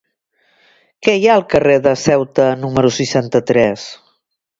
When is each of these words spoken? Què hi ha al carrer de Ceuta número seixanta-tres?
Què 1.07 1.13
hi 1.17 1.27
ha 1.31 1.35
al 1.39 1.43
carrer 1.51 1.75
de 1.87 1.93
Ceuta 2.05 2.47
número 2.63 2.91
seixanta-tres? 2.97 3.85